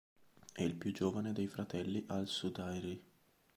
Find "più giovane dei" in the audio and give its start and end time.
0.73-1.45